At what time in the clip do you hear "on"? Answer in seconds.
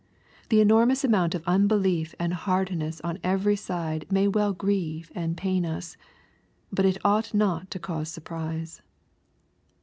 3.01-3.19